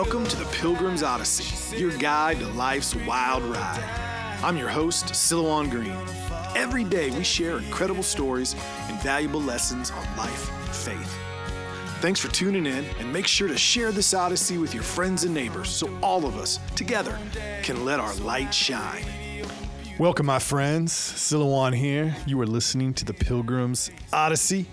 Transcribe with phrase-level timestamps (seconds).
[0.00, 3.82] Welcome to the Pilgrim's Odyssey, your guide to life's wild ride.
[4.44, 5.96] I'm your host, Silouan Green.
[6.54, 8.54] Every day we share incredible stories
[8.86, 11.18] and valuable lessons on life and faith.
[12.00, 15.34] Thanks for tuning in, and make sure to share this Odyssey with your friends and
[15.34, 17.18] neighbors so all of us, together,
[17.64, 19.04] can let our light shine.
[19.98, 20.92] Welcome, my friends.
[20.92, 22.14] Silouan here.
[22.24, 24.66] You are listening to the Pilgrim's Odyssey.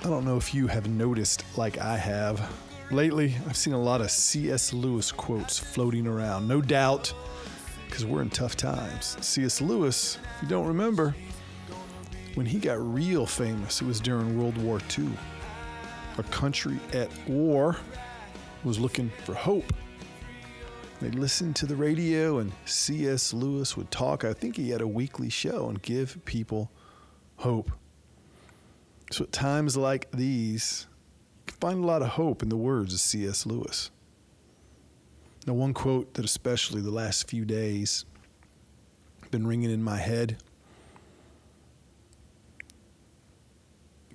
[0.00, 2.50] I don't know if you have noticed, like I have,
[2.92, 4.72] lately I've seen a lot of C.S.
[4.72, 6.46] Lewis quotes floating around.
[6.46, 7.12] No doubt,
[7.86, 9.16] because we're in tough times.
[9.20, 9.60] C.S.
[9.60, 11.14] Lewis, if you don't remember,
[12.34, 15.10] when he got real famous, it was during World War II.
[16.18, 17.76] A country at war
[18.64, 19.72] was looking for hope.
[21.00, 23.34] They listened to the radio, and C.S.
[23.34, 24.24] Lewis would talk.
[24.24, 26.70] I think he had a weekly show and give people
[27.36, 27.72] hope.
[29.10, 30.86] So at times like these,
[31.62, 33.46] find a lot of hope in the words of C.S.
[33.46, 33.92] Lewis.
[35.46, 38.04] Now, one quote that especially the last few days
[39.30, 40.42] been ringing in my head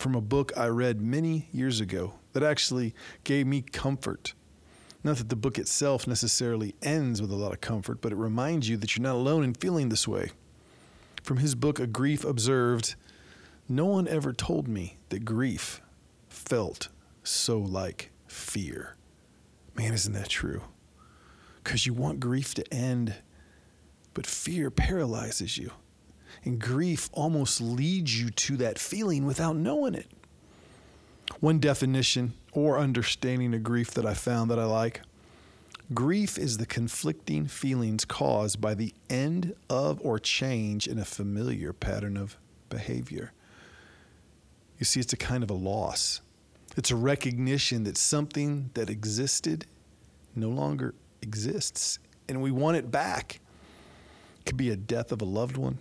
[0.00, 4.32] from a book I read many years ago that actually gave me comfort.
[5.02, 8.70] Not that the book itself necessarily ends with a lot of comfort, but it reminds
[8.70, 10.30] you that you're not alone in feeling this way.
[11.22, 12.94] From his book, A Grief Observed,
[13.68, 15.82] no one ever told me that grief
[16.30, 16.88] felt
[17.24, 18.96] so like fear.
[19.74, 20.62] Man, isn't that true?
[21.62, 23.14] Because you want grief to end,
[24.12, 25.70] but fear paralyzes you.
[26.44, 30.10] And grief almost leads you to that feeling without knowing it.
[31.40, 35.00] One definition or understanding of grief that I found that I like
[35.92, 41.72] grief is the conflicting feelings caused by the end of or change in a familiar
[41.72, 42.38] pattern of
[42.70, 43.32] behavior.
[44.78, 46.20] You see, it's a kind of a loss.
[46.76, 49.66] It's a recognition that something that existed
[50.34, 53.40] no longer exists, and we want it back.
[54.40, 55.78] It could be a death of a loved one.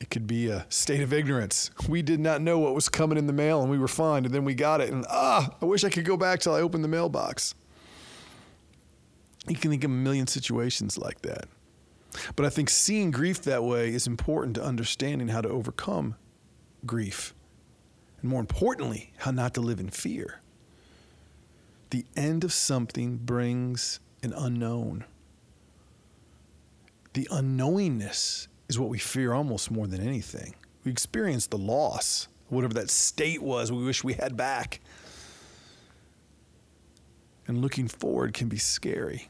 [0.00, 1.70] It could be a state of ignorance.
[1.88, 4.32] We did not know what was coming in the mail and we were fine, and
[4.32, 6.84] then we got it, and ah, I wish I could go back till I opened
[6.84, 7.54] the mailbox.
[9.48, 11.46] You can think of a million situations like that.
[12.36, 16.16] But I think seeing grief that way is important to understanding how to overcome
[16.86, 17.34] grief
[18.20, 20.40] and more importantly, how not to live in fear.
[21.90, 25.04] The end of something brings an unknown.
[27.14, 30.54] The unknowingness is what we fear almost more than anything.
[30.84, 34.80] We experience the loss, whatever that state was we wish we had back.
[37.48, 39.28] And looking forward can be scary.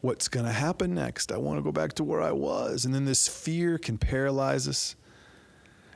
[0.00, 1.32] What's going to happen next?
[1.32, 2.84] I want to go back to where I was.
[2.84, 4.96] And then this fear can paralyze us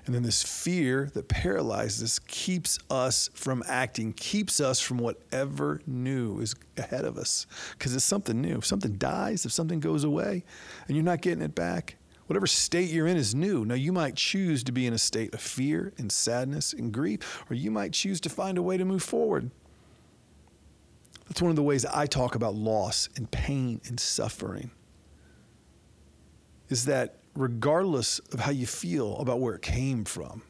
[0.08, 5.82] and then this fear that paralyzes us keeps us from acting, keeps us from whatever
[5.86, 7.46] new is ahead of us.
[7.72, 8.56] Because it's something new.
[8.56, 10.44] If something dies, if something goes away,
[10.86, 11.96] and you're not getting it back,
[12.26, 13.66] whatever state you're in is new.
[13.66, 17.44] Now, you might choose to be in a state of fear and sadness and grief,
[17.50, 19.50] or you might choose to find a way to move forward.
[21.28, 24.70] That's one of the ways I talk about loss and pain and suffering.
[26.70, 30.42] Is that regardless of how you feel about where it came from.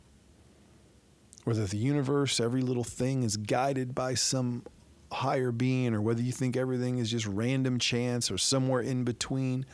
[1.44, 4.64] Whether the universe, every little thing is guided by some
[5.12, 9.66] higher being, or whether you think everything is just random chance or somewhere in between,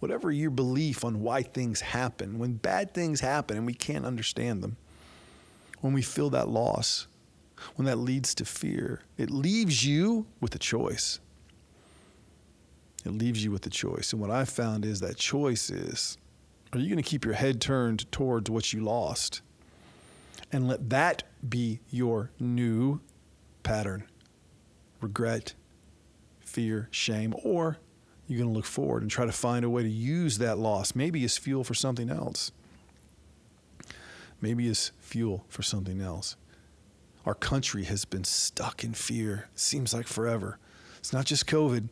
[0.00, 4.62] whatever your belief on why things happen, when bad things happen and we can't understand
[4.62, 4.76] them,
[5.80, 7.06] when we feel that loss,
[7.76, 11.18] when that leads to fear, it leaves you with a choice.
[13.06, 14.12] It leaves you with a choice.
[14.12, 16.18] And what I found is that choice is
[16.72, 19.40] are you going to keep your head turned towards what you lost
[20.52, 23.00] and let that be your new
[23.62, 24.04] pattern?
[25.00, 25.54] Regret,
[26.40, 27.78] fear, shame, or
[28.26, 30.94] you're going to look forward and try to find a way to use that loss,
[30.94, 32.52] maybe as fuel for something else.
[34.40, 36.36] Maybe as fuel for something else.
[37.24, 40.58] Our country has been stuck in fear, seems like forever.
[40.98, 41.88] It's not just COVID.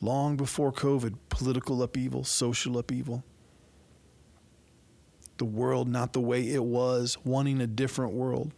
[0.00, 3.24] Long before COVID, political upheaval, social upheaval,
[5.38, 8.52] the world not the way it was, wanting a different world,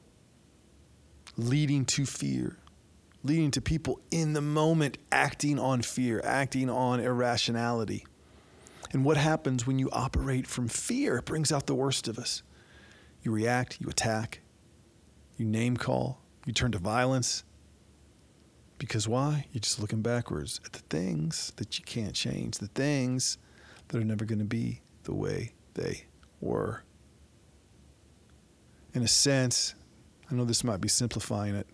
[1.37, 2.59] leading to fear,
[3.23, 8.07] leading to people in the moment acting on fear, acting on irrationality.
[8.93, 11.19] And what happens when you operate from fear?
[11.19, 12.43] It brings out the worst of us.
[13.23, 14.41] You react, you attack,
[15.37, 17.43] you name call, you turn to violence.
[18.79, 19.47] Because why?
[19.53, 23.39] You're just looking backwards at the things that you can't change, the things
[23.89, 26.05] that are never going to be the way they
[26.41, 26.83] were.
[28.95, 29.75] In a sense,
[30.31, 31.67] I know this might be simplifying it.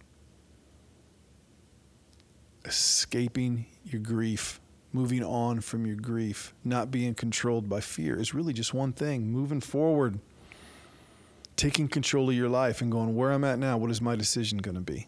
[2.64, 4.60] escaping your grief,
[4.92, 9.30] moving on from your grief, not being controlled by fear is really just one thing
[9.30, 10.18] moving forward,
[11.56, 14.58] taking control of your life and going, where I'm at now, what is my decision
[14.58, 15.06] going to be?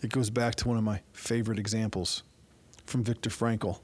[0.00, 2.22] It goes back to one of my favorite examples
[2.86, 3.80] from Viktor Frankl,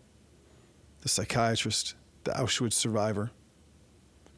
[1.02, 3.30] the psychiatrist, the Auschwitz survivor,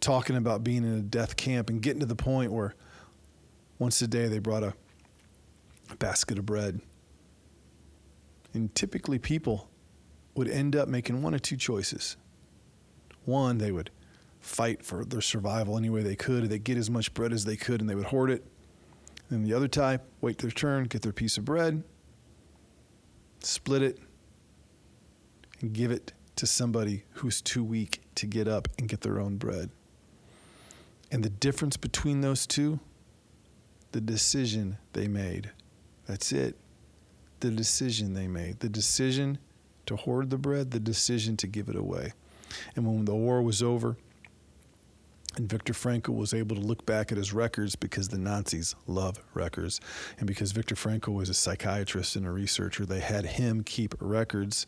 [0.00, 2.75] talking about being in a death camp and getting to the point where
[3.78, 4.75] once a day they brought a,
[5.98, 6.81] basket of bread.
[8.52, 9.70] And typically people
[10.34, 12.16] would end up making one or two choices.
[13.25, 13.90] One, they would
[14.40, 17.56] fight for their survival any way they could, they'd get as much bread as they
[17.56, 18.44] could and they would hoard it.
[19.31, 21.82] And the other type, wait their turn, get their piece of bread,
[23.40, 23.99] split it,
[25.60, 29.37] and give it to somebody who's too weak to get up and get their own
[29.37, 29.70] bread.
[31.11, 32.81] And the difference between those two,
[33.93, 35.50] the decision they made.
[36.06, 36.56] That's it.
[37.41, 38.61] The decision they made.
[38.61, 39.38] The decision
[39.87, 42.12] to hoard the bread, the decision to give it away.
[42.75, 43.97] And when the war was over,
[45.37, 49.23] and Viktor Frankl was able to look back at his records because the Nazis love
[49.35, 49.81] records.
[50.19, 54.67] And because Viktor Frankl was a psychiatrist and a researcher, they had him keep records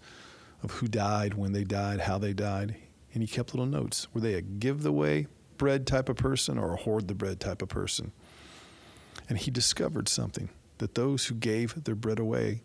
[0.62, 2.76] of who died, when they died, how they died.
[3.14, 4.08] And he kept little notes.
[4.12, 5.26] Were they a give the way
[5.58, 8.12] bread type of person or a hoard the bread type of person?
[9.28, 12.62] And he discovered something that those who gave their bread away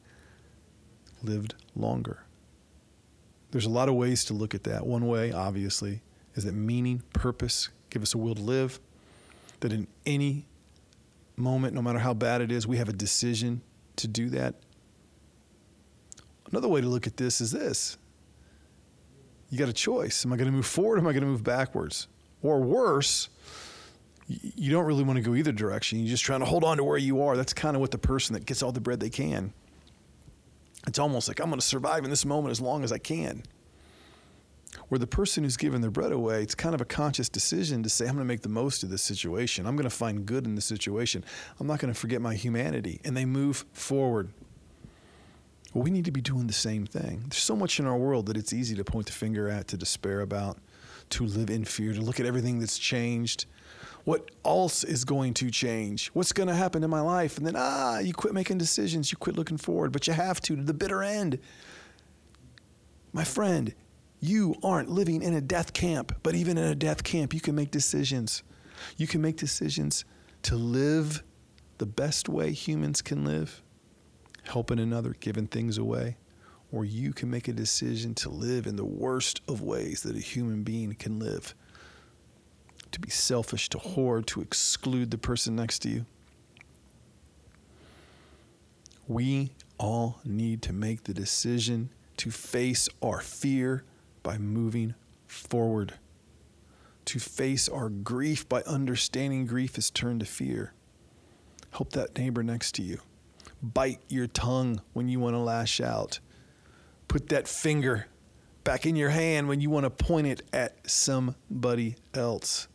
[1.22, 2.24] lived longer.
[3.52, 4.86] There's a lot of ways to look at that.
[4.86, 6.02] One way, obviously,
[6.36, 8.80] is that meaning, purpose, give us a will to live,
[9.60, 10.46] that in any
[11.36, 13.62] moment, no matter how bad it is, we have a decision
[13.98, 14.56] to do that.
[16.52, 17.98] Another way to look at this is this
[19.50, 20.26] you got a choice.
[20.26, 20.98] Am I going to move forward?
[20.98, 22.08] am I going to move backwards?
[22.44, 23.30] Or worse,
[24.28, 26.00] you don't really want to go either direction.
[26.00, 27.36] You're just trying to hold on to where you are.
[27.36, 29.54] That's kind of what the person that gets all the bread they can.
[30.86, 33.44] It's almost like I'm going to survive in this moment as long as I can.
[34.90, 37.90] Where the person who's giving their bread away, it's kind of a conscious decision to
[37.90, 39.66] say, I'm going to make the most of this situation.
[39.66, 41.24] I'm going to find good in the situation.
[41.60, 43.00] I'm not going to forget my humanity.
[43.06, 44.30] And they move forward.
[45.74, 47.26] Well, we need to be doing the same thing.
[47.30, 49.78] There's so much in our world that it's easy to point the finger at, to
[49.78, 50.58] despair about,
[51.12, 53.46] to live in fear, to look at everything that's changed.
[54.04, 56.08] What else is going to change?
[56.10, 57.38] What's going to happen in my life?
[57.38, 59.12] And then, ah, you quit making decisions.
[59.12, 61.40] You quit looking forward, but you have to to the bitter end.
[63.14, 63.74] My friend,
[64.20, 67.56] you aren't living in a death camp, but even in a death camp, you can
[67.56, 68.44] make decisions.
[68.98, 70.04] You can make decisions
[70.44, 71.24] to live
[71.78, 73.62] the best way humans can live,
[74.44, 76.18] helping another, giving things away.
[76.74, 80.20] Or you can make a decision to live in the worst of ways that a
[80.20, 81.54] human being can live
[82.92, 86.06] to be selfish, to hoard, to exclude the person next to you.
[89.08, 93.84] We all need to make the decision to face our fear
[94.24, 94.96] by moving
[95.28, 95.94] forward,
[97.06, 100.74] to face our grief by understanding grief is turned to fear.
[101.72, 103.00] Help that neighbor next to you.
[103.62, 106.20] Bite your tongue when you want to lash out.
[107.14, 108.08] Put that finger
[108.64, 112.68] back in your hand when you want to point it at somebody else.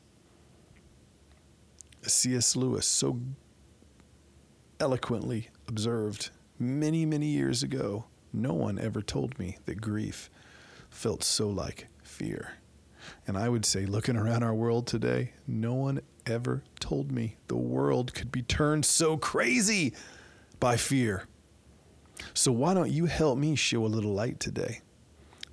[2.06, 2.55] C.S.
[2.55, 3.19] Lewis so
[4.79, 10.31] eloquently observed many, many years ago no one ever told me that grief
[10.89, 12.53] felt so like fear.
[13.27, 17.56] And I would say, looking around our world today, no one ever told me the
[17.56, 19.94] world could be turned so crazy
[20.60, 21.24] by fear.
[22.34, 24.81] So, why don't you help me show a little light today?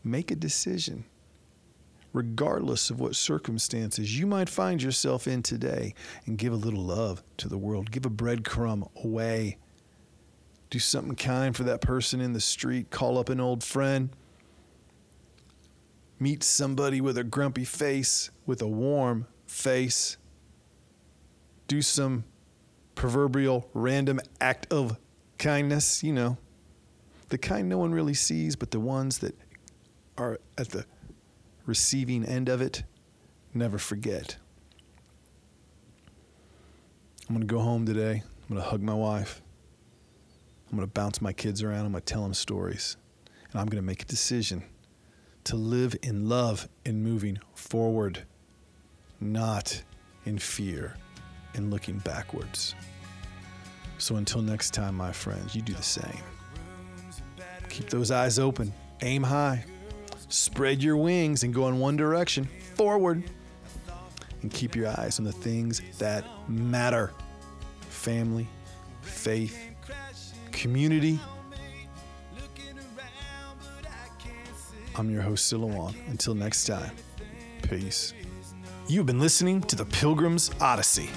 [0.04, 1.06] Make a decision,
[2.14, 5.94] regardless of what circumstances you might find yourself in today,
[6.26, 7.92] and give a little love to the world.
[7.92, 9.58] Give a breadcrumb away.
[10.70, 12.90] Do something kind for that person in the street.
[12.90, 14.10] Call up an old friend
[16.20, 20.18] meet somebody with a grumpy face with a warm face,
[21.68, 22.24] do some
[22.94, 24.98] proverbial random act of
[25.38, 26.38] kindness, you know,
[27.30, 29.36] the kind no one really sees, but the ones that
[30.18, 30.86] are at the
[31.66, 32.84] receiving end of it
[33.54, 34.38] never forget.
[37.28, 38.22] I'm going to go home today.
[38.24, 39.42] I'm going to hug my wife.
[40.70, 41.86] I'm going to bounce my kids around.
[41.86, 42.98] I'm going to tell them stories.
[43.52, 44.64] And I'm going to make a decision
[45.46, 48.24] to live in love and moving forward,
[49.20, 49.84] not
[50.26, 50.96] in fear
[51.56, 52.76] and looking backwards.
[53.98, 56.22] So until next time, my friends, you do the same.
[57.76, 59.66] Keep those eyes open, aim high,
[60.30, 63.22] spread your wings and go in one direction forward.
[64.42, 67.12] And keep your eyes on the things that matter
[67.90, 68.48] family,
[69.02, 69.60] faith,
[70.54, 71.20] community.
[74.96, 75.96] I'm your host, Silouan.
[76.08, 76.92] Until next time,
[77.64, 78.14] peace.
[78.88, 81.10] You've been listening to The Pilgrim's Odyssey.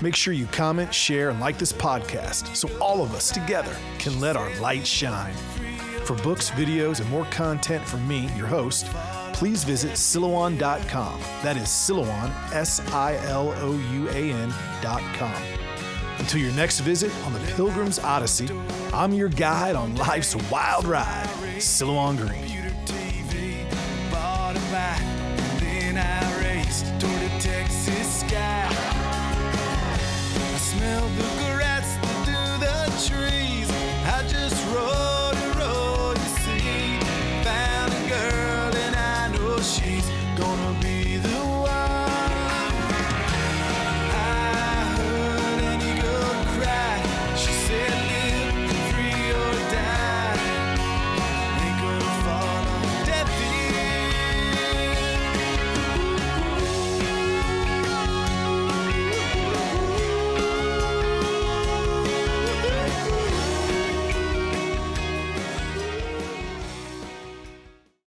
[0.00, 4.20] Make sure you comment, share, and like this podcast so all of us together can
[4.20, 5.34] let our light shine.
[6.04, 8.86] For books, videos, and more content from me, your host,
[9.32, 11.20] please visit Silouan.com.
[11.42, 15.42] That is Silouan, S I L O U A N.com.
[16.18, 18.48] Until your next visit on the Pilgrim's Odyssey,
[18.92, 22.54] I'm your guide on life's wild ride, Silouan Green.